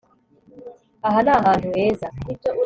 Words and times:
Aha 1.07 1.19
ni 1.25 1.31
ahantu 1.37 1.67
heza 1.75 2.07